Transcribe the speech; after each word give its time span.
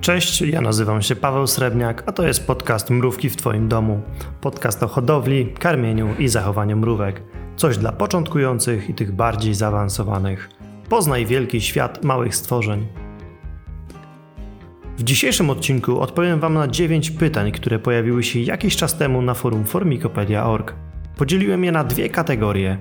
Cześć, 0.00 0.40
ja 0.40 0.60
nazywam 0.60 1.02
się 1.02 1.16
Paweł 1.16 1.46
Srebrniak, 1.46 2.02
a 2.06 2.12
to 2.12 2.26
jest 2.26 2.46
podcast 2.46 2.90
Mrówki 2.90 3.30
w 3.30 3.36
Twoim 3.36 3.68
domu. 3.68 4.00
Podcast 4.40 4.82
o 4.82 4.88
hodowli, 4.88 5.46
karmieniu 5.46 6.08
i 6.18 6.28
zachowaniu 6.28 6.76
mrówek. 6.76 7.22
Coś 7.56 7.78
dla 7.78 7.92
początkujących 7.92 8.90
i 8.90 8.94
tych 8.94 9.12
bardziej 9.12 9.54
zaawansowanych. 9.54 10.50
Poznaj 10.88 11.26
wielki 11.26 11.60
świat 11.60 12.04
małych 12.04 12.36
stworzeń. 12.36 12.86
W 14.98 15.02
dzisiejszym 15.02 15.50
odcinku 15.50 16.00
odpowiem 16.00 16.40
Wam 16.40 16.54
na 16.54 16.68
9 16.68 17.10
pytań, 17.10 17.52
które 17.52 17.78
pojawiły 17.78 18.22
się 18.22 18.40
jakiś 18.40 18.76
czas 18.76 18.96
temu 18.96 19.22
na 19.22 19.34
forum 19.34 19.64
formikopedia.org. 19.64 20.74
Podzieliłem 21.16 21.64
je 21.64 21.72
na 21.72 21.84
dwie 21.84 22.08
kategorie. 22.08 22.78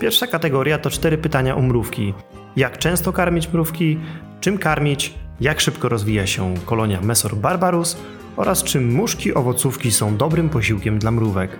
Pierwsza 0.00 0.26
kategoria 0.26 0.78
to 0.78 0.90
cztery 0.90 1.18
pytania 1.18 1.56
o 1.56 1.62
mrówki. 1.62 2.14
Jak 2.56 2.78
często 2.78 3.12
karmić 3.12 3.52
mrówki, 3.52 3.98
czym 4.40 4.58
karmić, 4.58 5.14
jak 5.42 5.60
szybko 5.60 5.88
rozwija 5.88 6.26
się 6.26 6.54
kolonia 6.66 7.00
Mesor 7.00 7.36
barbarus 7.36 7.96
oraz 8.36 8.62
czy 8.62 8.80
muszki 8.80 9.34
owocówki 9.34 9.92
są 9.92 10.16
dobrym 10.16 10.48
posiłkiem 10.48 10.98
dla 10.98 11.10
mrówek. 11.10 11.50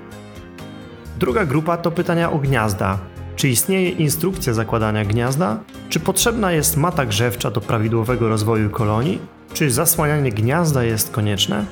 Druga 1.18 1.46
grupa 1.46 1.76
to 1.76 1.90
pytania 1.90 2.32
o 2.32 2.38
gniazda. 2.38 2.98
Czy 3.36 3.48
istnieje 3.48 3.90
instrukcja 3.90 4.52
zakładania 4.52 5.04
gniazda? 5.04 5.60
Czy 5.88 6.00
potrzebna 6.00 6.52
jest 6.52 6.76
mata 6.76 7.06
grzewcza 7.06 7.50
do 7.50 7.60
prawidłowego 7.60 8.28
rozwoju 8.28 8.70
kolonii? 8.70 9.18
Czy 9.54 9.70
zasłanianie 9.70 10.32
gniazda 10.32 10.84
jest 10.84 11.10
konieczne? 11.10 11.66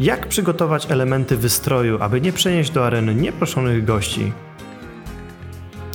Jak 0.00 0.28
przygotować 0.28 0.90
elementy 0.90 1.36
wystroju, 1.36 1.98
aby 2.00 2.20
nie 2.20 2.32
przenieść 2.32 2.70
do 2.70 2.86
areny 2.86 3.14
nieproszonych 3.14 3.84
gości? 3.84 4.32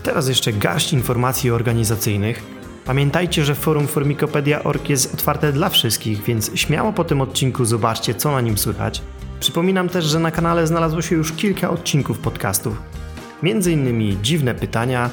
Teraz 0.03 0.27
jeszcze 0.27 0.53
garść 0.53 0.93
informacji 0.93 1.51
organizacyjnych, 1.51 2.56
Pamiętajcie, 2.87 3.45
że 3.45 3.55
forum 3.55 3.87
Formikopedia.org 3.87 4.89
jest 4.89 5.13
otwarte 5.13 5.51
dla 5.51 5.69
wszystkich, 5.69 6.23
więc 6.23 6.51
śmiało 6.55 6.93
po 6.93 7.03
tym 7.03 7.21
odcinku 7.21 7.65
zobaczcie, 7.65 8.15
co 8.15 8.31
na 8.31 8.41
nim 8.41 8.57
słychać. 8.57 9.01
Przypominam 9.39 9.89
też, 9.89 10.05
że 10.05 10.19
na 10.19 10.31
kanale 10.31 10.67
znalazło 10.67 11.01
się 11.01 11.15
już 11.15 11.31
kilka 11.31 11.69
odcinków 11.69 12.19
podcastów. 12.19 12.81
Między 13.43 13.71
innymi 13.71 14.17
dziwne 14.21 14.55
pytania, 14.55 15.09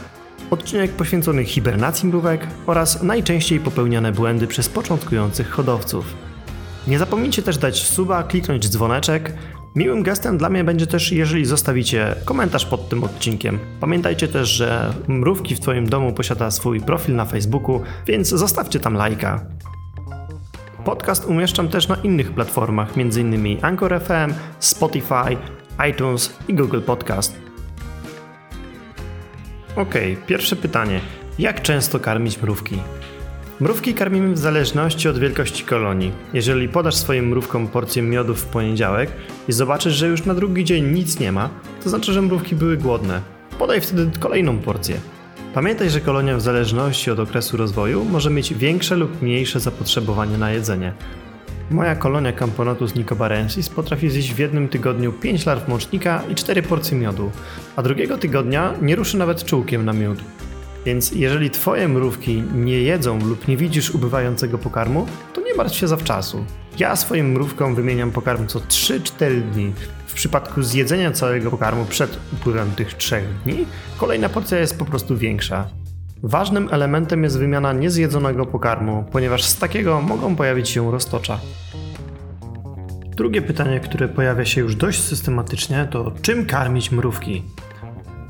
odcinek 0.51 0.91
poświęcony 0.91 1.45
hibernacji 1.45 2.09
mrówek 2.09 2.47
oraz 2.67 3.03
najczęściej 3.03 3.61
popełniane 3.61 4.13
błędy 4.13 4.47
przez 4.47 4.69
początkujących 4.69 5.51
hodowców. 5.51 6.15
Nie 6.87 6.99
zapomnijcie 6.99 7.43
też 7.43 7.59
dać 7.59 7.87
suba, 7.87 8.23
kliknąć 8.23 8.69
dzwoneczek, 8.69 9.33
Miłym 9.75 10.03
gestem 10.03 10.39
dla 10.39 10.51
mnie 10.51 10.65
będzie 10.65 10.87
też, 10.87 11.13
jeżeli 11.13 11.45
zostawicie 11.45 12.15
komentarz 12.25 12.67
pod 12.67 12.89
tym 12.89 13.05
odcinkiem. 13.05 13.59
Pamiętajcie 13.81 14.29
też, 14.29 14.49
że 14.49 14.95
Mrówki 15.09 15.55
w 15.55 15.61
Twoim 15.61 15.89
domu 15.89 16.13
posiada 16.13 16.51
swój 16.51 16.81
profil 16.81 17.15
na 17.15 17.25
Facebooku, 17.25 17.81
więc 18.07 18.29
zostawcie 18.29 18.81
tam 18.81 18.95
lajka. 18.95 19.47
Podcast 20.85 21.25
umieszczam 21.25 21.69
też 21.69 21.89
na 21.89 21.97
innych 21.97 22.33
platformach, 22.33 22.89
m.in. 22.99 23.59
Anchor 23.63 24.01
FM, 24.01 24.35
Spotify, 24.59 25.37
iTunes 25.91 26.37
i 26.49 26.55
Google 26.55 26.81
Podcast. 26.81 27.37
Ok, 29.77 29.95
pierwsze 30.27 30.57
pytanie. 30.57 31.01
Jak 31.39 31.63
często 31.63 32.01
karmić 32.01 32.43
mrówki? 32.43 32.79
Mrówki 33.61 33.95
karmimy 33.95 34.35
w 34.35 34.39
zależności 34.39 35.09
od 35.09 35.19
wielkości 35.19 35.65
kolonii. 35.65 36.13
Jeżeli 36.33 36.69
podasz 36.69 36.95
swoim 36.95 37.29
mrówkom 37.29 37.69
porcję 37.69 38.03
miodu 38.03 38.35
w 38.35 38.45
poniedziałek 38.47 39.11
i 39.49 39.53
zobaczysz, 39.53 39.95
że 39.95 40.09
już 40.09 40.25
na 40.25 40.35
drugi 40.35 40.65
dzień 40.65 40.85
nic 40.85 41.21
nie 41.21 41.33
ma, 41.33 41.51
to 41.85 41.91
znaczy, 41.91 42.13
że 42.13 42.23
mrówki 42.23 42.57
były 42.57 42.77
głodne. 42.77 43.21
Podaj 43.59 43.81
wtedy 43.81 44.11
kolejną 44.21 44.59
porcję. 44.59 44.97
Pamiętaj, 45.55 45.91
że 45.91 46.01
kolonia 46.01 46.37
w 46.37 46.41
zależności 46.41 47.11
od 47.11 47.19
okresu 47.19 47.57
rozwoju 47.57 48.05
może 48.05 48.31
mieć 48.31 48.55
większe 48.55 48.97
lub 48.97 49.23
mniejsze 49.23 49.61
zapotrzebowanie 49.61 50.39
na 50.39 50.51
jedzenie. 50.51 50.93
Moja 51.71 51.97
kolonia 51.97 52.33
Camponotus 52.33 52.95
nicobarensis 52.95 53.69
potrafi 53.69 54.11
zjeść 54.11 54.35
w 54.35 54.39
jednym 54.39 54.69
tygodniu 54.69 55.13
5 55.13 55.47
larw 55.47 55.69
mącznika 55.69 56.23
i 56.33 56.35
4 56.35 56.63
porcje 56.63 56.99
miodu, 56.99 57.31
a 57.77 57.83
drugiego 57.83 58.19
tygodnia 58.19 58.75
nie 58.83 58.97
ruszy 58.97 59.19
nawet 59.19 59.45
czułkiem 59.45 59.85
na 59.85 59.93
miód. 59.93 60.19
Więc 60.85 61.13
jeżeli 61.13 61.51
twoje 61.51 61.89
mrówki 61.89 62.43
nie 62.55 62.83
jedzą 62.83 63.19
lub 63.19 63.49
nie 63.49 63.57
widzisz 63.57 63.91
ubywającego 63.91 64.59
pokarmu, 64.59 65.07
to 65.35 65.41
nie 65.41 65.55
martw 65.55 65.77
się 65.77 65.89
zawczasu. 65.89 66.45
Ja 66.79 66.97
swoim 66.97 67.33
mrówkom 67.33 67.75
wymieniam 67.75 68.11
pokarm 68.11 68.47
co 68.47 68.59
3-4 68.59 69.41
dni. 69.41 69.73
W 70.07 70.15
przypadku 70.15 70.63
zjedzenia 70.63 71.13
całego 71.13 71.51
pokarmu 71.51 71.85
przed 71.85 72.19
upływem 72.33 72.71
tych 72.71 72.95
3 72.95 73.23
dni, 73.45 73.67
kolejna 73.99 74.29
porcja 74.29 74.59
jest 74.59 74.79
po 74.79 74.85
prostu 74.85 75.17
większa. 75.17 75.71
Ważnym 76.23 76.69
elementem 76.71 77.25
jest 77.25 77.39
wymiana 77.39 77.73
niezjedzonego 77.73 78.47
pokarmu, 78.47 79.05
ponieważ 79.13 79.45
z 79.45 79.59
takiego 79.59 80.01
mogą 80.01 80.37
pojawić 80.37 80.69
się 80.69 80.93
roztocza. 80.93 81.41
Drugie 83.17 83.43
pytanie, 83.43 83.81
które 83.81 84.09
pojawia 84.09 84.45
się 84.45 84.61
już 84.61 84.77
dość 84.77 85.03
systematycznie, 85.03 85.89
to 85.91 86.13
czym 86.23 86.47
karmić 86.47 86.93
mrówki? 86.93 87.43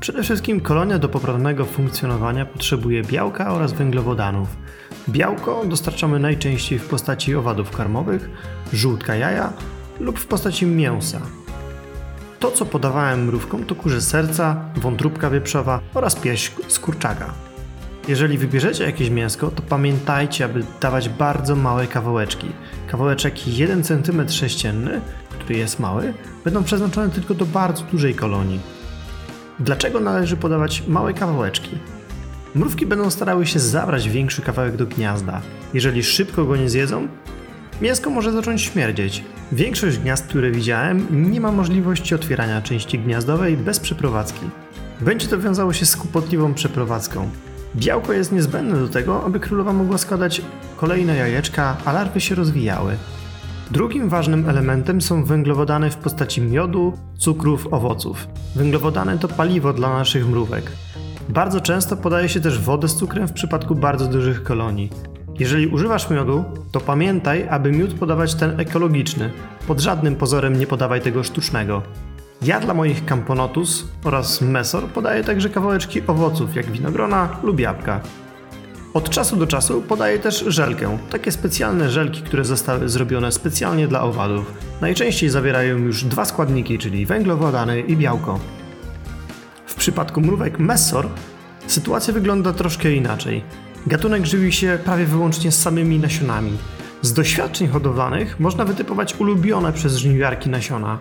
Przede 0.05 0.23
wszystkim 0.23 0.61
kolonia 0.61 0.99
do 0.99 1.09
poprawnego 1.09 1.65
funkcjonowania 1.65 2.45
potrzebuje 2.45 3.03
białka 3.03 3.53
oraz 3.53 3.73
węglowodanów. 3.73 4.47
Białko 5.09 5.65
dostarczamy 5.65 6.19
najczęściej 6.19 6.79
w 6.79 6.87
postaci 6.87 7.35
owadów 7.35 7.71
karmowych, 7.71 8.29
żółtka 8.73 9.15
jaja 9.15 9.53
lub 9.99 10.19
w 10.19 10.27
postaci 10.27 10.65
mięsa. 10.65 11.21
To, 12.39 12.51
co 12.51 12.65
podawałem 12.65 13.25
mrówkom, 13.25 13.63
to 13.63 13.75
kurze 13.75 14.01
serca, 14.01 14.55
wątróbka 14.75 15.29
wieprzowa 15.29 15.79
oraz 15.93 16.15
pieśń 16.15 16.53
z 16.67 16.79
kurczaka. 16.79 17.33
Jeżeli 18.07 18.37
wybierzecie 18.37 18.83
jakieś 18.83 19.09
mięsko, 19.09 19.51
to 19.51 19.61
pamiętajcie, 19.61 20.45
aby 20.45 20.63
dawać 20.81 21.09
bardzo 21.09 21.55
małe 21.55 21.87
kawałeczki. 21.87 22.47
Kawałeczek 22.87 23.47
1 23.47 23.83
cm 23.83 24.29
sześcienny, 24.29 25.01
który 25.29 25.57
jest 25.57 25.79
mały, 25.79 26.13
będą 26.43 26.63
przeznaczone 26.63 27.09
tylko 27.09 27.33
do 27.33 27.45
bardzo 27.45 27.83
dużej 27.83 28.15
kolonii. 28.15 28.74
Dlaczego 29.59 29.99
należy 29.99 30.37
podawać 30.37 30.83
małe 30.87 31.13
kawałeczki? 31.13 31.77
Mrówki 32.55 32.85
będą 32.85 33.09
starały 33.09 33.45
się 33.45 33.59
zabrać 33.59 34.09
większy 34.09 34.41
kawałek 34.41 34.75
do 34.75 34.85
gniazda. 34.85 35.41
Jeżeli 35.73 36.03
szybko 36.03 36.45
go 36.45 36.55
nie 36.55 36.69
zjedzą, 36.69 37.07
mięsko 37.81 38.09
może 38.09 38.31
zacząć 38.31 38.61
śmierdzieć. 38.61 39.23
Większość 39.51 39.97
gniazd, 39.97 40.27
które 40.27 40.51
widziałem, 40.51 41.07
nie 41.31 41.41
ma 41.41 41.51
możliwości 41.51 42.15
otwierania 42.15 42.61
części 42.61 42.99
gniazdowej 42.99 43.57
bez 43.57 43.79
przeprowadzki. 43.79 44.49
Będzie 45.01 45.27
to 45.27 45.39
wiązało 45.39 45.73
się 45.73 45.85
z 45.85 45.95
kłopotliwą 45.95 46.53
przeprowadzką. 46.53 47.29
Białko 47.75 48.13
jest 48.13 48.31
niezbędne 48.31 48.79
do 48.79 48.87
tego, 48.87 49.25
aby 49.25 49.39
królowa 49.39 49.73
mogła 49.73 49.97
składać 49.97 50.41
kolejne 50.77 51.15
jajeczka, 51.15 51.77
a 51.85 51.93
larwy 51.93 52.21
się 52.21 52.35
rozwijały. 52.35 52.97
Drugim 53.71 54.09
ważnym 54.09 54.49
elementem 54.49 55.01
są 55.01 55.23
węglowodany 55.23 55.89
w 55.89 55.97
postaci 55.97 56.41
miodu, 56.41 56.93
cukrów, 57.17 57.73
owoców. 57.73 58.27
Węglowodany 58.55 59.19
to 59.19 59.27
paliwo 59.27 59.73
dla 59.73 59.89
naszych 59.89 60.27
mrówek. 60.27 60.71
Bardzo 61.29 61.61
często 61.61 61.97
podaje 61.97 62.29
się 62.29 62.39
też 62.39 62.59
wodę 62.59 62.87
z 62.87 62.95
cukrem 62.95 63.27
w 63.27 63.33
przypadku 63.33 63.75
bardzo 63.75 64.07
dużych 64.07 64.43
kolonii. 64.43 64.89
Jeżeli 65.39 65.67
używasz 65.67 66.09
miodu, 66.09 66.43
to 66.71 66.79
pamiętaj, 66.79 67.47
aby 67.49 67.71
miód 67.71 67.93
podawać 67.93 68.35
ten 68.35 68.59
ekologiczny. 68.59 69.31
Pod 69.67 69.79
żadnym 69.79 70.15
pozorem 70.15 70.59
nie 70.59 70.67
podawaj 70.67 71.01
tego 71.01 71.23
sztucznego. 71.23 71.81
Ja 72.41 72.59
dla 72.59 72.73
moich 72.73 73.05
camponotus 73.05 73.87
oraz 74.03 74.41
mesor 74.41 74.83
podaję 74.83 75.23
także 75.23 75.49
kawałeczki 75.49 76.01
owoców, 76.07 76.55
jak 76.55 76.65
winogrona 76.65 77.29
lub 77.43 77.59
jabłka. 77.59 78.01
Od 78.95 79.09
czasu 79.09 79.35
do 79.35 79.47
czasu 79.47 79.81
podaję 79.81 80.19
też 80.19 80.45
żelkę. 80.47 80.97
Takie 81.09 81.31
specjalne 81.31 81.89
żelki, 81.89 82.21
które 82.21 82.45
zostały 82.45 82.89
zrobione 82.89 83.31
specjalnie 83.31 83.87
dla 83.87 84.01
owadów. 84.01 84.53
Najczęściej 84.81 85.29
zawierają 85.29 85.77
już 85.77 86.03
dwa 86.03 86.25
składniki, 86.25 86.77
czyli 86.77 87.05
węglowodany 87.05 87.81
i 87.81 87.97
białko. 87.97 88.39
W 89.65 89.75
przypadku 89.75 90.21
mrówek 90.21 90.59
Messor 90.59 91.07
sytuacja 91.67 92.13
wygląda 92.13 92.53
troszkę 92.53 92.91
inaczej. 92.91 93.43
Gatunek 93.87 94.25
żywi 94.25 94.51
się 94.53 94.79
prawie 94.83 95.05
wyłącznie 95.05 95.51
samymi 95.51 95.99
nasionami. 95.99 96.57
Z 97.01 97.13
doświadczeń 97.13 97.67
hodowlanych 97.67 98.39
można 98.39 98.65
wytypować 98.65 99.15
ulubione 99.19 99.73
przez 99.73 99.97
żniwiarki 99.97 100.49
nasiona. 100.49 100.99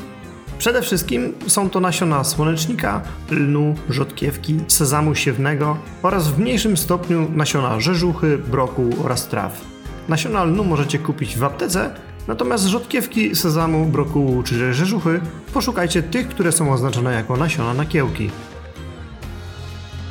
Przede 0.64 0.82
wszystkim 0.82 1.32
są 1.46 1.70
to 1.70 1.80
nasiona 1.80 2.24
słonecznika, 2.24 3.02
lnu, 3.30 3.74
rzodkiewki, 3.88 4.60
sezamu 4.68 5.14
siewnego 5.14 5.76
oraz 6.02 6.28
w 6.28 6.38
mniejszym 6.38 6.76
stopniu 6.76 7.30
nasiona 7.34 7.80
rzeżuchy, 7.80 8.38
broku 8.38 8.90
oraz 9.04 9.28
traw. 9.28 9.60
Nasiona 10.08 10.44
lnu 10.44 10.64
możecie 10.64 10.98
kupić 10.98 11.36
w 11.36 11.44
aptece, 11.44 11.90
natomiast 12.28 12.64
rzodkiewki, 12.64 13.36
sezamu, 13.36 13.86
brokułu 13.86 14.42
czy 14.42 14.74
rzeżuchy 14.74 15.20
poszukajcie 15.54 16.02
tych, 16.02 16.28
które 16.28 16.52
są 16.52 16.72
oznaczone 16.72 17.14
jako 17.14 17.36
nasiona 17.36 17.74
na 17.74 17.84
kiełki. 17.84 18.30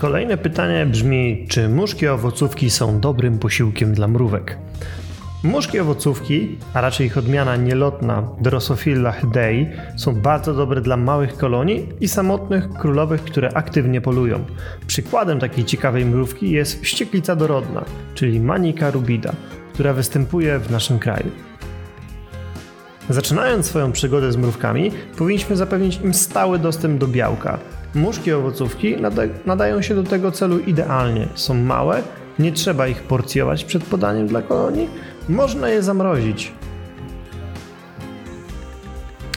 Kolejne 0.02 0.38
pytanie 0.38 0.86
brzmi, 0.86 1.46
czy 1.50 1.70
muszki 1.70 2.08
owocówki 2.08 2.70
są 2.70 3.00
dobrym 3.00 3.40
posiłkiem 3.40 3.94
dla 3.94 4.08
mrówek? 4.08 4.58
Muszki 5.44 5.80
owocówki, 5.80 6.58
a 6.74 6.82
raczej 6.82 7.08
ich 7.08 7.18
odmiana 7.18 7.56
nielotna 7.56 8.24
Drosophila 8.42 9.12
hydei, 9.12 9.68
są 9.98 10.16
bardzo 10.16 10.54
dobre 10.54 10.82
dla 10.82 10.98
małych 10.98 11.38
kolonii 11.38 11.90
i 12.02 12.08
samotnych 12.08 12.70
królowych, 12.70 13.24
które 13.24 13.54
aktywnie 13.54 14.02
polują. 14.02 14.46
Przykładem 14.88 15.40
takiej 15.40 15.66
ciekawej 15.66 16.06
mrówki 16.06 16.52
jest 16.52 16.82
wścieklica 16.82 17.36
dorodna, 17.36 17.86
czyli 18.16 18.40
Manica 18.40 18.92
rubida, 18.92 19.34
która 19.74 19.94
występuje 19.94 20.60
w 20.60 20.72
naszym 20.72 21.00
kraju. 21.00 21.32
Zaczynając 23.10 23.66
swoją 23.66 23.92
przygodę 23.92 24.32
z 24.32 24.38
mrówkami, 24.38 24.92
powinniśmy 25.18 25.56
zapewnić 25.56 26.00
im 26.04 26.14
stały 26.14 26.60
dostęp 26.60 27.00
do 27.00 27.08
białka. 27.08 27.60
Muszki 27.96 28.34
owocówki 28.34 28.98
nada 28.98 29.22
nadają 29.46 29.82
się 29.82 29.96
do 29.96 30.04
tego 30.04 30.32
celu 30.32 30.60
idealnie. 30.60 31.28
Są 31.36 31.54
małe, 31.54 32.04
nie 32.40 32.52
trzeba 32.52 32.88
ich 32.88 33.04
porcjować 33.04 33.64
przed 33.64 33.84
podaniem 33.84 34.28
dla 34.28 34.42
kolonii, 34.42 34.90
można 35.30 35.70
je 35.70 35.84
zamrozić. 35.84 36.52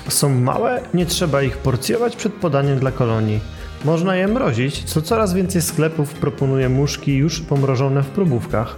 Są 0.08 0.28
małe, 0.40 0.80
nie 0.94 1.06
trzeba 1.06 1.42
ich 1.42 1.56
porcjować 1.56 2.16
przed 2.16 2.32
podaniem 2.32 2.78
dla 2.78 2.92
kolonii. 2.92 3.40
Można 3.84 4.16
je 4.16 4.28
mrozić, 4.28 4.84
co 4.84 5.02
coraz 5.02 5.34
więcej 5.34 5.62
sklepów 5.62 6.14
proponuje 6.14 6.68
muszki 6.68 7.16
już 7.16 7.40
pomrożone 7.40 8.02
w 8.02 8.06
próbówkach. 8.06 8.76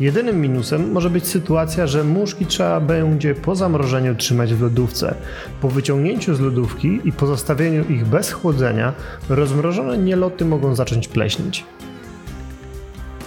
Jedynym 0.00 0.40
minusem 0.40 0.92
może 0.92 1.10
być 1.10 1.26
sytuacja, 1.26 1.86
że 1.86 2.04
muszki 2.04 2.46
trzeba 2.46 2.80
będzie 2.80 3.34
po 3.34 3.54
zamrożeniu 3.54 4.14
trzymać 4.14 4.54
w 4.54 4.62
lodówce. 4.62 5.14
Po 5.60 5.68
wyciągnięciu 5.68 6.34
z 6.34 6.40
lodówki 6.40 7.00
i 7.04 7.12
pozostawieniu 7.12 7.84
ich 7.88 8.06
bez 8.06 8.32
chłodzenia, 8.32 8.92
rozmrożone 9.28 9.98
nieloty 9.98 10.44
mogą 10.44 10.74
zacząć 10.74 11.08
pleśnieć. 11.08 11.64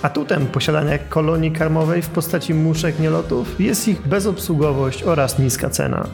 Atutem 0.04 0.46
posiadania 0.46 0.98
kolonii 0.98 1.52
karmowej 1.52 2.02
w 2.02 2.10
postaci 2.10 2.54
muszek 2.54 3.00
nielotów 3.00 3.62
jest 3.62 3.88
ich 3.88 4.08
bezobsługowość 4.08 5.04
oraz 5.04 5.40
niska 5.40 5.70
cena. 5.70 6.08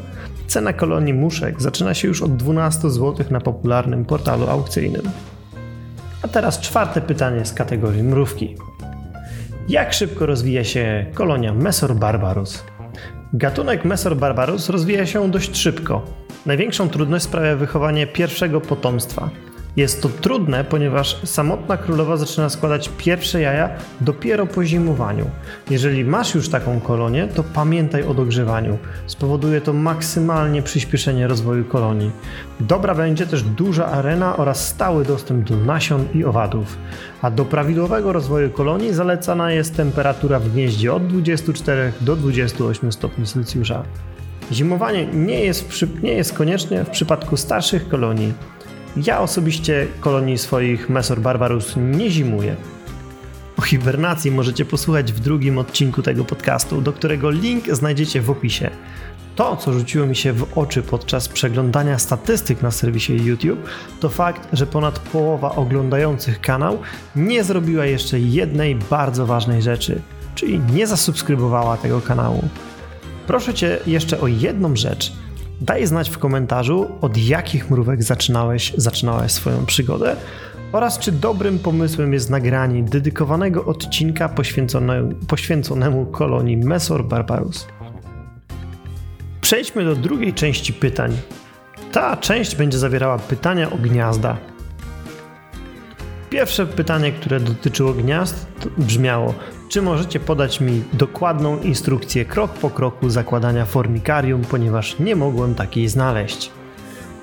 Cena 0.48 0.74
kolonii 0.74 1.14
muszek 1.14 1.62
zaczyna 1.62 1.94
się 1.94 2.08
już 2.08 2.22
od 2.22 2.36
12 2.36 2.90
zł 2.90 3.26
na 3.30 3.40
popularnym 3.40 4.06
portalu 4.06 4.50
aukcyjnym. 4.50 5.02
A 6.22 6.28
teraz 6.28 6.60
czwarte 6.60 7.02
pytanie 7.02 7.46
z 7.46 7.54
kategorii 7.54 8.04
mrówki. 8.04 8.56
Jak 9.70 9.94
szybko 9.94 10.26
rozwija 10.26 10.64
się 10.64 11.06
kolonia 11.14 11.54
Mesor 11.54 11.96
barbarus? 11.96 12.64
Gatunek 13.34 13.86
Mesor 13.86 14.18
barbarus 14.18 14.70
rozwija 14.70 15.06
się 15.06 15.32
dość 15.32 15.58
szybko. 15.58 16.06
Największą 16.46 16.90
trudność 16.90 17.26
sprawia 17.26 17.56
wychowanie 17.56 18.08
pierwszego 18.08 18.62
potomstwa. 18.62 19.30
Jest 19.76 20.02
to 20.02 20.10
trudne, 20.10 20.64
ponieważ 20.64 21.22
samotna 21.24 21.78
królowa 21.78 22.18
zaczyna 22.18 22.50
składać 22.50 22.90
pierwsze 22.98 23.42
jaja 23.42 23.70
dopiero 24.02 24.46
po 24.46 24.66
zimowaniu. 24.66 25.26
Jeżeli 25.70 26.06
masz 26.06 26.36
już 26.36 26.50
taką 26.50 26.80
kolonię, 26.80 27.28
to 27.36 27.44
pamiętaj 27.44 28.04
o 28.04 28.14
dogrzewaniu. 28.14 28.78
Spowoduje 29.08 29.62
to 29.62 29.74
maksymalnie 29.74 30.62
przyspieszenie 30.62 31.28
rozwoju 31.28 31.66
kolonii. 31.66 32.12
Dobra 32.60 32.96
będzie 32.96 33.28
też 33.28 33.44
duża 33.44 33.86
arena 33.86 34.38
oraz 34.38 34.68
stały 34.68 35.06
dostęp 35.06 35.50
do 35.50 35.58
nasion 35.58 36.06
i 36.16 36.26
owadów. 36.26 36.78
A 37.22 37.32
do 37.32 37.46
prawidłowego 37.46 38.14
rozwoju 38.14 38.50
kolonii 38.50 38.94
zalecana 38.94 39.52
jest 39.52 39.76
temperatura 39.76 40.40
w 40.40 40.50
gnieździe 40.50 40.94
od 40.94 41.08
24 41.08 41.94
do 42.02 42.16
28 42.16 42.92
stopni 42.92 43.26
Celsjusza. 43.26 43.84
Zimowanie 44.52 45.06
nie 45.06 45.40
jest, 45.46 45.86
nie 46.04 46.14
jest 46.14 46.34
konieczne 46.34 46.86
w 46.86 46.90
przypadku 46.90 47.38
starszych 47.38 47.90
kolonii. 47.90 48.34
Ja 48.98 49.22
osobiście 49.22 49.88
kolonii 50.00 50.38
swoich 50.38 50.90
Mesor 50.90 51.20
Barbarus 51.22 51.74
nie 51.78 52.12
zimuję. 52.12 52.56
O 53.58 53.62
hibernacji 53.62 54.32
możecie 54.32 54.66
posłuchać 54.66 55.14
w 55.14 55.20
drugim 55.20 55.58
odcinku 55.58 56.02
tego 56.02 56.26
podcastu, 56.26 56.82
do 56.82 56.94
którego 56.94 57.30
link 57.30 57.66
znajdziecie 57.72 58.22
w 58.22 58.30
opisie. 58.30 58.70
To, 59.36 59.58
co 59.58 59.74
rzuciło 59.74 60.06
mi 60.06 60.16
się 60.16 60.34
w 60.34 60.58
oczy 60.58 60.82
podczas 60.82 61.30
przeglądania 61.30 62.00
statystyk 62.00 62.62
na 62.62 62.72
serwisie 62.72 63.16
YouTube, 63.16 63.70
to 64.00 64.10
fakt, 64.10 64.48
że 64.54 64.68
ponad 64.68 65.00
połowa 65.00 65.56
oglądających 65.56 66.42
kanał 66.42 66.80
nie 67.16 67.44
zrobiła 67.44 67.86
jeszcze 67.86 68.20
jednej 68.20 68.76
bardzo 68.76 69.26
ważnej 69.26 69.62
rzeczy, 69.62 70.02
czyli 70.36 70.60
nie 70.60 70.88
zasubskrybowała 70.88 71.78
tego 71.78 72.02
kanału. 72.02 72.44
Proszę 73.28 73.54
Cię 73.54 73.80
jeszcze 73.88 74.22
o 74.22 74.28
jedną 74.28 74.76
rzecz– 74.76 75.14
Daj 75.62 75.88
znać 75.88 76.10
w 76.10 76.18
komentarzu, 76.18 76.88
od 77.02 77.18
jakich 77.18 77.72
mrówek 77.72 78.04
zaczynałeś, 78.04 78.74
zaczynałeś 78.78 79.32
swoją 79.32 79.66
przygodę 79.66 80.16
oraz 80.72 81.00
czy 81.00 81.12
dobrym 81.12 81.60
pomysłem 81.60 82.14
jest 82.14 82.30
nagranie 82.30 82.84
dedykowanego 82.84 83.66
odcinka 83.66 84.30
poświęconemu, 84.30 85.16
poświęconemu 85.28 86.06
kolonii 86.06 86.58
Mesor 86.58 87.06
Barbarus. 87.06 87.68
Przejdźmy 89.42 89.86
do 89.86 89.96
drugiej 89.96 90.34
części 90.34 90.74
pytań. 90.74 91.18
Ta 91.92 92.18
część 92.18 92.56
będzie 92.56 92.78
zawierała 92.78 93.18
pytania 93.18 93.72
o 93.72 93.78
gniazda. 93.78 94.38
Pierwsze 96.30 96.66
pytanie, 96.66 97.12
które 97.12 97.40
dotyczyło 97.40 97.94
gniazd, 97.94 98.48
brzmiało: 98.78 99.34
czy 99.70 99.82
możecie 99.82 100.20
podać 100.20 100.62
mi 100.62 100.84
dokładną 100.94 101.60
instrukcję 101.60 102.26
krok 102.26 102.54
po 102.54 102.70
kroku 102.70 103.10
zakładania 103.10 103.66
formikarium, 103.66 104.42
ponieważ 104.42 105.00
nie 105.00 105.16
mogłem 105.16 105.56
takiej 105.56 105.88
znaleźć? 105.88 106.52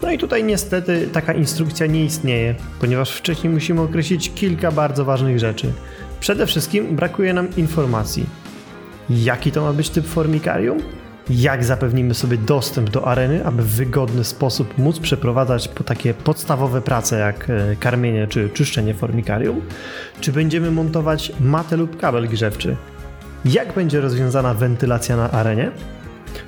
No 0.03 0.11
i 0.13 0.19
tutaj 0.19 0.45
niestety 0.45 1.09
taka 1.13 1.33
instrukcja 1.33 1.87
nie 1.87 2.05
istnieje, 2.05 2.55
ponieważ 2.81 3.11
wcześniej 3.13 3.53
musimy 3.53 3.81
określić 3.81 4.33
kilka 4.35 4.73
bardzo 4.73 5.05
ważnych 5.05 5.39
rzeczy. 5.39 5.73
Przede 6.21 6.47
wszystkim 6.47 6.97
brakuje 6.97 7.33
nam 7.33 7.49
informacji. 7.57 8.27
Jaki 9.11 9.53
to 9.53 9.63
ma 9.63 9.73
być 9.73 9.91
typ 9.91 10.07
formikarium? 10.07 10.79
Jak 11.31 11.65
zapewnimy 11.65 12.15
sobie 12.15 12.39
dostęp 12.39 12.91
do 12.91 13.09
areny, 13.09 13.45
aby 13.45 13.63
w 13.63 13.69
wygodny 13.69 14.25
sposób 14.25 14.79
móc 14.79 14.99
przeprowadzać 14.99 15.71
takie 15.87 16.15
podstawowe 16.15 16.83
prace 16.83 17.19
jak 17.19 17.51
e, 17.51 17.77
karmienie 17.77 18.27
czy 18.27 18.51
czyszczenie 18.51 18.95
formikarium, 18.95 19.61
czy 20.21 20.33
będziemy 20.33 20.71
montować 20.71 21.33
matę 21.41 21.77
lub 21.77 21.97
kabel 21.97 22.29
grzewczy, 22.29 22.77
jak 23.45 23.73
będzie 23.73 24.01
rozwiązana 24.01 24.55
wentylacja 24.55 25.17
na 25.17 25.31
arenie, 25.31 25.71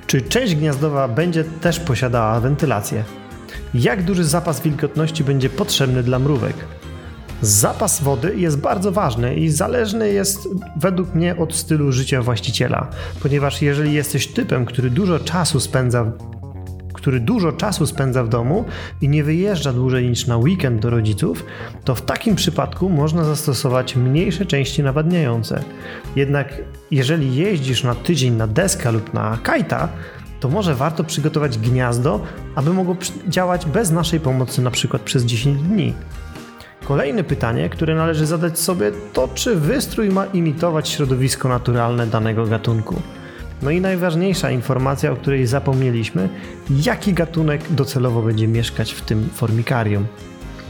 czy 0.07 0.23
część 0.23 0.55
gniazdowa 0.55 1.09
będzie 1.09 1.45
też 1.45 1.81
posiadała 1.81 2.41
wentylację, 2.41 3.05
jak 3.75 4.03
duży 4.03 4.25
zapas 4.25 4.61
wilgotności 4.61 5.25
będzie 5.25 5.51
potrzebny 5.51 6.03
dla 6.03 6.19
mrówek, 6.19 6.57
Zapas 7.43 8.03
wody 8.03 8.37
jest 8.37 8.59
bardzo 8.59 8.93
ważny 8.93 9.37
i 9.37 9.49
zależny 9.49 10.13
jest 10.13 10.49
według 10.77 11.15
mnie 11.15 11.37
od 11.37 11.55
stylu 11.55 11.93
życia 11.93 12.23
właściciela, 12.23 12.91
ponieważ 13.23 13.63
jeżeli 13.63 13.93
jesteś 13.93 14.27
typem, 14.27 14.65
który 14.65 14.91
dużo 14.91 15.19
czasu 15.19 15.61
spędza 15.61 16.13
który 16.93 17.21
dużo 17.21 17.53
czasu 17.53 17.87
spędza 17.87 18.25
w 18.25 18.29
domu 18.29 18.65
i 19.01 19.09
nie 19.09 19.25
wyjeżdża 19.25 19.73
dłużej 19.73 20.09
niż 20.09 20.27
na 20.27 20.37
weekend 20.37 20.83
do 20.83 20.91
rodziców, 20.91 21.45
to 21.85 21.95
w 21.95 22.03
takim 22.03 22.35
przypadku 22.35 22.89
można 22.89 23.25
zastosować 23.25 23.97
mniejsze 23.97 24.47
części 24.47 24.83
nawadniające. 24.83 25.63
Jednak 26.17 26.63
jeżeli 26.91 27.37
jeździsz 27.37 27.85
na 27.85 27.95
tydzień 27.95 28.35
na 28.35 28.47
deskę 28.47 28.93
lub 28.93 29.15
na 29.15 29.39
kajta, 29.43 29.89
to 30.41 30.49
może 30.49 30.75
warto 30.75 31.05
przygotować 31.05 31.59
gniazdo, 31.59 32.21
aby 32.55 32.73
mogło 32.73 32.97
działać 33.29 33.67
bez 33.67 33.91
naszej 33.91 34.21
pomocy 34.21 34.63
na 34.63 34.71
przykład 34.71 35.03
przez 35.03 35.25
10 35.25 35.63
dni. 35.63 35.95
Kolejne 36.89 37.25
pytanie, 37.25 37.69
które 37.69 37.95
należy 37.95 38.27
zadać 38.27 38.59
sobie, 38.59 38.93
to 39.13 39.29
czy 39.35 39.57
wystrój 39.57 40.09
ma 40.09 40.27
imitować 40.27 40.89
środowisko 40.89 41.49
naturalne 41.49 42.07
danego 42.07 42.47
gatunku. 42.47 43.03
No 43.63 43.71
i 43.71 43.81
najważniejsza 43.81 44.51
informacja, 44.51 45.13
o 45.13 45.17
której 45.17 45.47
zapomnieliśmy, 45.47 46.29
jaki 46.71 47.13
gatunek 47.13 47.63
docelowo 47.71 48.23
będzie 48.23 48.49
mieszkać 48.49 48.93
w 48.93 49.01
tym 49.01 49.29
formikarium. 49.35 50.07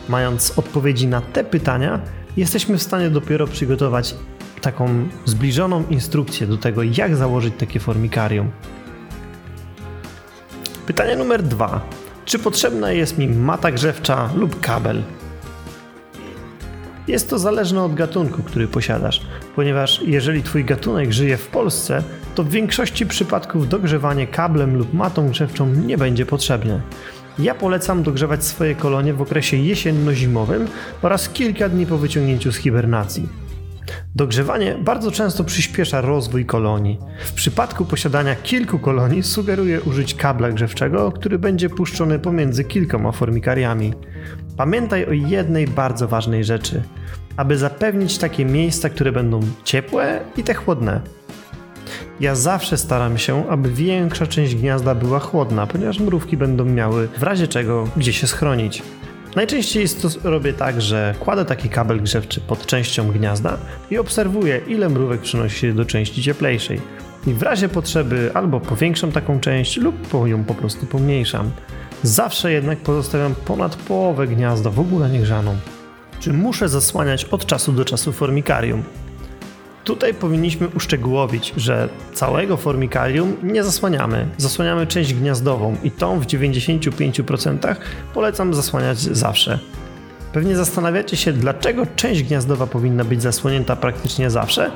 Mając 0.08 0.58
odpowiedzi 0.58 1.06
na 1.06 1.20
te 1.20 1.44
pytania, 1.44 2.00
jesteśmy 2.36 2.78
w 2.78 2.82
stanie 2.82 3.10
dopiero 3.10 3.46
przygotować 3.46 4.14
taką 4.60 5.08
zbliżoną 5.24 5.84
instrukcję 5.90 6.46
do 6.46 6.56
tego, 6.56 6.82
jak 6.82 7.16
założyć 7.16 7.54
takie 7.58 7.80
formikarium. 7.80 8.50
Pytanie 10.86 11.16
numer 11.16 11.42
dwa. 11.42 11.80
Czy 12.24 12.38
potrzebna 12.38 12.92
jest 12.92 13.18
mi 13.18 13.28
mata 13.28 13.72
grzewcza 13.72 14.30
lub 14.36 14.60
kabel? 14.60 15.02
Jest 17.08 17.30
to 17.30 17.38
zależne 17.38 17.82
od 17.82 17.94
gatunku, 17.94 18.42
który 18.42 18.68
posiadasz, 18.68 19.20
ponieważ 19.56 20.00
jeżeli 20.06 20.42
Twój 20.42 20.64
gatunek 20.64 21.12
żyje 21.12 21.36
w 21.36 21.46
Polsce, 21.46 22.02
to 22.34 22.44
w 22.44 22.50
większości 22.50 23.06
przypadków 23.06 23.68
dogrzewanie 23.68 24.26
kablem 24.26 24.76
lub 24.76 24.94
matą 24.94 25.30
grzewczą 25.30 25.66
nie 25.72 25.98
będzie 25.98 26.26
potrzebne. 26.26 26.80
Ja 27.38 27.54
polecam 27.54 28.02
dogrzewać 28.02 28.44
swoje 28.44 28.74
kolonie 28.74 29.14
w 29.14 29.22
okresie 29.22 29.56
jesienno-zimowym 29.56 30.66
oraz 31.02 31.28
kilka 31.28 31.68
dni 31.68 31.86
po 31.86 31.98
wyciągnięciu 31.98 32.52
z 32.52 32.56
hibernacji. 32.56 33.28
Dogrzewanie 34.14 34.74
bardzo 34.84 35.10
często 35.10 35.44
przyspiesza 35.44 36.00
rozwój 36.00 36.46
kolonii. 36.46 36.98
W 37.24 37.32
przypadku 37.32 37.84
posiadania 37.84 38.34
kilku 38.34 38.78
kolonii 38.78 39.22
sugeruję 39.22 39.80
użyć 39.80 40.14
kabla 40.14 40.52
grzewczego, 40.52 41.12
który 41.12 41.38
będzie 41.38 41.70
puszczony 41.70 42.18
pomiędzy 42.18 42.64
kilkoma 42.64 43.12
formikariami. 43.12 43.92
Pamiętaj 44.58 45.06
o 45.06 45.12
jednej 45.12 45.68
bardzo 45.68 46.08
ważnej 46.08 46.44
rzeczy. 46.44 46.82
Aby 47.36 47.58
zapewnić 47.58 48.18
takie 48.18 48.44
miejsca, 48.44 48.88
które 48.88 49.12
będą 49.12 49.40
ciepłe 49.64 50.20
i 50.36 50.42
te 50.42 50.54
chłodne. 50.54 51.00
Ja 52.20 52.34
zawsze 52.34 52.76
staram 52.76 53.18
się, 53.18 53.48
aby 53.48 53.70
większa 53.70 54.26
część 54.26 54.54
gniazda 54.54 54.94
była 54.94 55.18
chłodna, 55.18 55.66
ponieważ 55.66 56.00
mrówki 56.00 56.36
będą 56.36 56.64
miały 56.64 57.08
w 57.18 57.22
razie 57.22 57.48
czego 57.48 57.88
gdzie 57.96 58.12
się 58.12 58.26
schronić. 58.26 58.82
Najczęściej 59.36 59.86
to 59.88 60.30
robię 60.30 60.52
tak, 60.52 60.82
że 60.82 61.14
kładę 61.20 61.44
taki 61.44 61.68
kabel 61.68 62.00
grzewczy 62.00 62.40
pod 62.40 62.66
częścią 62.66 63.08
gniazda 63.12 63.58
i 63.90 63.98
obserwuję, 63.98 64.60
ile 64.66 64.88
mrówek 64.88 65.20
przenosi 65.20 65.58
się 65.58 65.72
do 65.72 65.84
części 65.84 66.22
cieplejszej. 66.22 66.80
i 67.26 67.34
w 67.34 67.42
razie 67.42 67.68
potrzeby 67.68 68.30
albo 68.34 68.60
powiększam 68.60 69.12
taką 69.12 69.40
część 69.40 69.76
lub 69.76 69.94
ją 70.26 70.44
po 70.44 70.54
prostu 70.54 70.86
pomniejszam. 70.86 71.50
Zawsze 72.02 72.52
jednak 72.52 72.78
pozostawiam 72.78 73.34
ponad 73.34 73.76
połowę 73.76 74.26
gniazda 74.26 74.70
w 74.70 74.80
ogóle 74.80 75.10
niegrzaną. 75.10 75.56
Czy 76.20 76.32
muszę 76.32 76.68
zasłaniać 76.68 77.24
od 77.24 77.46
czasu 77.46 77.72
do 77.72 77.84
czasu 77.84 78.12
formikarium? 78.12 78.82
Tutaj 79.84 80.14
powinniśmy 80.14 80.68
uszczegółowić, 80.68 81.52
że 81.56 81.88
całego 82.14 82.56
formikarium 82.56 83.36
nie 83.42 83.64
zasłaniamy. 83.64 84.28
Zasłaniamy 84.36 84.86
część 84.86 85.14
gniazdową 85.14 85.76
i 85.82 85.90
tą 85.90 86.20
w 86.20 86.26
95% 86.26 87.76
polecam 88.14 88.54
zasłaniać 88.54 88.98
zawsze. 88.98 89.58
Pewnie 90.32 90.56
zastanawiacie 90.56 91.16
się, 91.16 91.32
dlaczego 91.32 91.86
część 91.96 92.22
gniazdowa 92.22 92.66
powinna 92.66 93.04
być 93.04 93.22
zasłonięta 93.22 93.76
praktycznie 93.76 94.30
zawsze? 94.30 94.70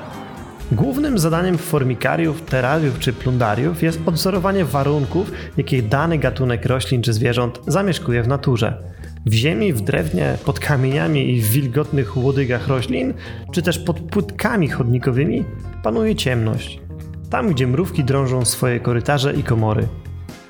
Głównym 0.72 1.18
zadaniem 1.18 1.58
formikariów, 1.58 2.42
terariów 2.42 2.98
czy 2.98 3.12
plundariów 3.12 3.82
jest 3.82 4.00
odzorowanie 4.06 4.64
warunków, 4.64 5.32
jakie 5.56 5.82
dany 5.82 6.18
gatunek 6.18 6.66
roślin 6.66 7.02
czy 7.02 7.12
zwierząt 7.12 7.60
zamieszkuje 7.66 8.22
w 8.22 8.28
naturze. 8.28 8.82
W 9.26 9.32
ziemi, 9.32 9.72
w 9.72 9.80
drewnie, 9.80 10.38
pod 10.44 10.60
kamieniami 10.60 11.36
i 11.36 11.42
w 11.42 11.50
wilgotnych 11.50 12.16
łodygach 12.16 12.68
roślin, 12.68 13.14
czy 13.52 13.62
też 13.62 13.78
pod 13.78 14.00
płytkami 14.00 14.68
chodnikowymi 14.68 15.44
panuje 15.82 16.16
ciemność. 16.16 16.80
Tam, 17.30 17.48
gdzie 17.48 17.66
mrówki 17.66 18.04
drążą 18.04 18.44
swoje 18.44 18.80
korytarze 18.80 19.34
i 19.34 19.42
komory. 19.42 19.88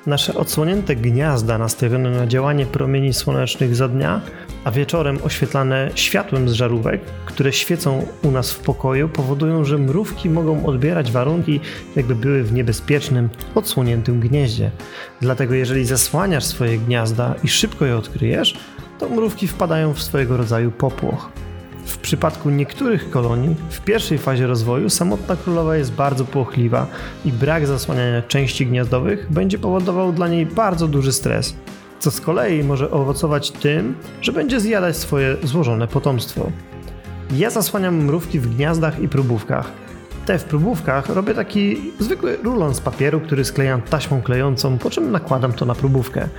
Nasze 0.07 0.35
odsłonięte 0.35 0.95
gniazda 0.95 1.57
nastawione 1.57 2.09
na 2.09 2.27
działanie 2.27 2.65
promieni 2.65 3.13
słonecznych 3.13 3.75
za 3.75 3.87
dnia, 3.87 4.21
a 4.63 4.71
wieczorem 4.71 5.19
oświetlane 5.23 5.91
światłem 5.95 6.49
z 6.49 6.53
żarówek, 6.53 7.01
które 7.25 7.53
świecą 7.53 8.05
u 8.23 8.31
nas 8.31 8.51
w 8.51 8.59
pokoju, 8.59 9.09
powodują, 9.09 9.65
że 9.65 9.77
mrówki 9.77 10.29
mogą 10.29 10.65
odbierać 10.65 11.11
warunki, 11.11 11.59
jakby 11.95 12.15
były 12.15 12.43
w 12.43 12.53
niebezpiecznym, 12.53 13.29
odsłoniętym 13.55 14.19
gnieździe. 14.19 14.71
Dlatego, 15.21 15.53
jeżeli 15.53 15.85
zasłaniasz 15.85 16.45
swoje 16.45 16.77
gniazda 16.77 17.35
i 17.43 17.47
szybko 17.47 17.85
je 17.85 17.97
odkryjesz, 17.97 18.59
to 18.99 19.09
mrówki 19.09 19.47
wpadają 19.47 19.93
w 19.93 20.03
swojego 20.03 20.37
rodzaju 20.37 20.71
popłoch. 20.71 21.42
W 21.85 21.97
przypadku 21.97 22.49
niektórych 22.49 23.09
kolonii 23.09 23.55
w 23.69 23.81
pierwszej 23.81 24.17
fazie 24.17 24.47
rozwoju 24.47 24.89
samotna 24.89 25.35
królowa 25.35 25.75
jest 25.77 25.93
bardzo 25.93 26.25
płochliwa 26.25 26.87
i 27.25 27.31
brak 27.31 27.67
zasłaniania 27.67 28.21
części 28.21 28.65
gniazdowych 28.65 29.27
będzie 29.31 29.57
powodował 29.57 30.11
dla 30.13 30.27
niej 30.27 30.45
bardzo 30.45 30.87
duży 30.87 31.11
stres, 31.11 31.55
co 31.99 32.11
z 32.11 32.21
kolei 32.21 32.63
może 32.63 32.91
owocować 32.91 33.51
tym, 33.51 33.95
że 34.21 34.31
będzie 34.31 34.59
zjadać 34.59 34.97
swoje 34.97 35.37
złożone 35.43 35.87
potomstwo. 35.87 36.51
Ja 37.31 37.49
zasłaniam 37.49 38.03
mrówki 38.03 38.39
w 38.39 38.55
gniazdach 38.55 38.99
i 38.99 39.07
próbówkach. 39.07 39.71
Te 40.25 40.39
w 40.39 40.43
próbówkach 40.43 41.09
robię 41.09 41.33
taki 41.33 41.77
zwykły 41.99 42.37
rulon 42.43 42.75
z 42.75 42.81
papieru, 42.81 43.19
który 43.19 43.45
sklejam 43.45 43.81
taśmą 43.81 44.21
klejącą, 44.21 44.77
po 44.77 44.89
czym 44.89 45.11
nakładam 45.11 45.53
to 45.53 45.65
na 45.65 45.75
próbówkę. 45.75 46.29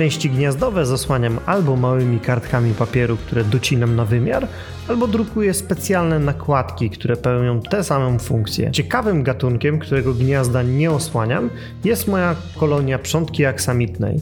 Części 0.00 0.30
gniazdowe 0.30 0.86
zasłaniam 0.86 1.38
albo 1.46 1.76
małymi 1.76 2.20
kartkami 2.20 2.74
papieru, 2.74 3.16
które 3.16 3.44
docinam 3.44 3.96
na 3.96 4.04
wymiar, 4.04 4.48
albo 4.88 5.06
drukuję 5.08 5.54
specjalne 5.54 6.18
nakładki, 6.18 6.90
które 6.90 7.16
pełnią 7.16 7.60
tę 7.60 7.84
samą 7.84 8.18
funkcję. 8.18 8.70
Ciekawym 8.70 9.22
gatunkiem, 9.22 9.78
którego 9.78 10.14
gniazda 10.14 10.62
nie 10.62 10.90
osłaniam, 10.90 11.50
jest 11.84 12.08
moja 12.08 12.36
kolonia 12.56 12.98
przątki 12.98 13.44
aksamitnej. 13.44 14.20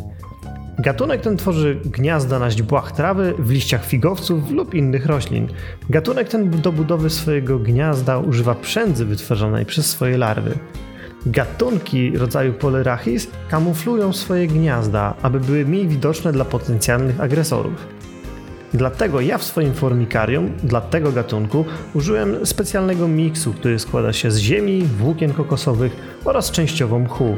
Gatunek 0.79 1.21
ten 1.21 1.37
tworzy 1.37 1.81
gniazda 1.85 2.39
na 2.39 2.51
źdźbłach 2.51 2.93
trawy, 2.93 3.35
w 3.39 3.51
liściach 3.51 3.85
figowców 3.85 4.51
lub 4.51 4.75
innych 4.75 5.07
roślin. 5.07 5.49
Gatunek 5.91 6.29
ten 6.29 6.51
do 6.51 6.73
budowy 6.73 7.11
swojego 7.11 7.59
gniazda 7.59 8.19
używa 8.19 8.55
przędzy 8.55 9.05
wytwarzanej 9.05 9.67
przez 9.67 9.87
swoje 9.87 10.19
larwy. 10.19 10.55
Gatunki 11.27 12.19
rodzaju 12.19 12.53
Polyrachis 12.53 13.29
kamuflują 13.51 14.13
swoje 14.13 14.47
gniazda, 14.47 15.15
aby 15.23 15.41
były 15.41 15.65
mniej 15.65 15.89
widoczne 15.89 16.33
dla 16.33 16.45
potencjalnych 16.45 17.21
agresorów. 17.21 17.99
Dlatego 18.75 19.21
ja 19.21 19.39
w 19.39 19.45
swoim 19.45 19.75
formikarium 19.75 20.53
dla 20.63 20.81
tego 20.81 21.13
gatunku 21.13 21.65
użyłem 21.95 22.47
specjalnego 22.47 23.09
miksu, 23.09 23.53
który 23.53 23.79
składa 23.79 24.13
się 24.13 24.31
z 24.31 24.39
ziemi, 24.39 24.83
włókien 24.83 25.33
kokosowych 25.33 25.97
oraz 26.25 26.51
częściowo 26.51 26.99
mchu. 26.99 27.37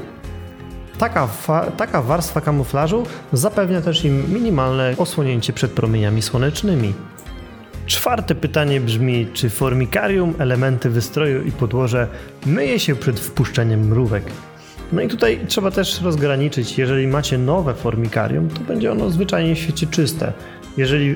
Taka, 0.99 1.28
taka 1.76 2.02
warstwa 2.02 2.40
kamuflażu 2.40 3.02
zapewnia 3.32 3.80
też 3.80 4.04
im 4.04 4.34
minimalne 4.34 4.94
osłonięcie 4.99 5.52
przed 5.52 5.70
promieniami 5.70 6.22
słonecznymi. 6.22 6.94
Czwarte 7.90 8.35
pytanie 8.35 8.80
brzmi, 8.80 9.26
czy 9.32 9.50
formikarium, 9.50 10.35
elementy 10.38 10.90
wystroju 10.90 11.42
i 11.42 11.52
podłoże 11.52 12.09
myje 12.47 12.80
się 12.80 12.97
przed 12.97 13.20
wpuszczeniem 13.20 13.88
mrówek? 13.88 14.25
No 14.92 15.02
i 15.02 15.09
tutaj 15.09 15.40
trzeba 15.49 15.70
też 15.70 16.02
rozgraniczyć, 16.02 16.78
jeżeli 16.78 17.06
macie 17.06 17.38
nowe 17.38 17.75
formikarium, 17.75 18.49
to 18.49 18.61
będzie 18.61 18.92
ono 18.92 19.11
zwyczajnie 19.11 19.54
w 19.54 19.59
świecie 19.59 19.87
czyste. 19.87 20.32
Jeżeli, 20.76 21.14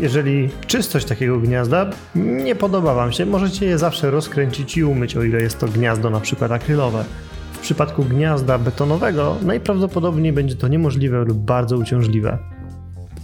jeżeli 0.00 0.48
czystość 0.66 1.06
takiego 1.06 1.38
gniazda 1.38 1.90
nie 2.14 2.54
podoba 2.54 2.94
Wam 2.94 3.12
się, 3.12 3.26
możecie 3.26 3.66
je 3.66 3.78
zawsze 3.78 4.10
rozkręcić 4.10 4.76
i 4.76 4.84
umyć, 4.84 5.16
o 5.16 5.22
ile 5.22 5.40
jest 5.42 5.58
to 5.58 5.68
gniazdo 5.68 6.10
na 6.10 6.20
przykład 6.20 6.52
akrylowe. 6.52 7.04
W 7.52 7.58
przypadku 7.58 8.04
gniazda 8.04 8.58
betonowego 8.58 9.36
najprawdopodobniej 9.42 10.32
będzie 10.32 10.54
to 10.56 10.68
niemożliwe 10.68 11.24
lub 11.24 11.38
bardzo 11.38 11.76
uciążliwe. 11.76 12.38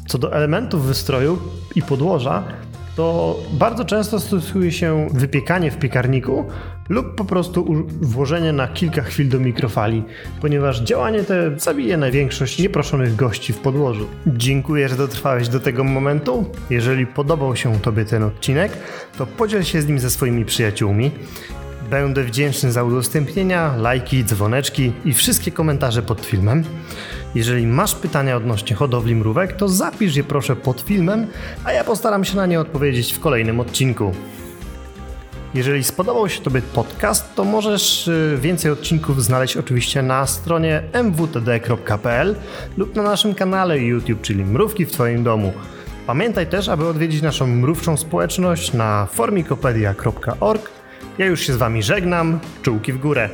Co 0.07 0.19
do 0.19 0.33
elementów 0.33 0.87
wystroju 0.87 1.39
i 1.75 1.83
podłoża, 1.83 2.43
to 2.97 3.39
bardzo 3.53 3.85
często 3.85 4.21
stosuje 4.21 4.73
się 4.73 5.09
wypiekanie 5.15 5.71
w 5.71 5.79
piekarniku 5.79 6.45
lub 6.89 7.15
po 7.15 7.25
prostu 7.25 7.85
włożenie 8.01 8.53
na 8.53 8.69
kilka 8.69 9.03
chwil 9.03 9.29
do 9.29 9.41
mikrofali, 9.41 10.03
ponieważ 10.41 10.81
działanie 10.81 11.25
te 11.25 11.59
zabije 11.59 11.97
największość 11.97 12.59
nieproszonych 12.59 13.17
gości 13.17 13.53
w 13.53 13.59
podłożu. 13.59 14.07
Dziękuję, 14.27 14.89
że 14.89 14.97
dotrwałeś 14.97 15.49
do 15.49 15.61
tego 15.61 15.85
momentu. 15.85 16.45
Jeżeli 16.71 17.07
podobał 17.07 17.57
się 17.57 17.81
Tobie 17.81 18.05
ten 18.05 18.23
odcinek, 18.23 18.73
to 19.19 19.27
podziel 19.27 19.63
się 19.63 19.83
z 19.83 19.87
nim 19.87 19.99
ze 19.99 20.11
swoimi 20.11 20.45
przyjaciółmi. 20.45 21.11
Będę 21.91 22.25
wdzięczny 22.25 22.73
za 22.73 22.85
udostępnienia, 22.85 23.77
lajki, 23.77 24.25
dzwoneczki 24.25 24.93
i 25.05 25.13
wszystkie 25.13 25.51
komentarze 25.51 26.03
pod 26.03 26.21
filmem. 26.21 26.65
Jeżeli 27.35 27.67
masz 27.67 27.95
pytania 27.95 28.37
odnośnie 28.37 28.77
hodowli 28.77 29.17
mrówek, 29.17 29.53
to 29.53 29.69
zapisz 29.69 30.17
je 30.17 30.25
proszę 30.25 30.57
pod 30.57 30.81
filmem, 30.81 31.27
a 31.65 31.73
ja 31.73 31.85
postaram 31.85 32.25
się 32.25 32.37
na 32.37 32.47
nie 32.47 32.61
odpowiedzieć 32.61 33.13
w 33.13 33.21
kolejnym 33.21 33.61
odcinku. 33.61 34.13
Jeżeli 35.55 35.85
spodobał 35.85 36.29
się 36.29 36.41
Tobie 36.43 36.63
podcast, 36.63 37.35
to 37.35 37.45
możesz 37.45 38.09
y, 38.09 38.39
więcej 38.41 38.71
odcinków 38.71 39.25
znaleźć 39.25 39.57
oczywiście 39.57 40.03
na 40.03 40.27
stronie 40.27 40.83
mwtd.pl 41.05 42.37
lub 42.77 42.97
na 42.97 43.03
naszym 43.03 43.35
kanale 43.35 43.79
YouTube, 43.79 44.21
czyli 44.21 44.45
Mrówki 44.45 44.87
w 44.87 44.93
Twoim 44.93 45.25
domu. 45.25 45.53
Pamiętaj 46.07 46.47
też, 46.47 46.69
aby 46.69 46.87
odwiedzić 46.87 47.23
naszą 47.23 47.47
mrówczą 47.47 47.97
społeczność 47.97 48.73
na 48.73 49.07
formikopedia.org. 49.07 50.71
Ja 51.19 51.27
już 51.27 51.41
się 51.41 51.53
z 51.53 51.57
Wami 51.57 51.83
żegnam, 51.83 52.41
czułki 52.63 52.93
w 52.93 52.99
górę. 52.99 53.29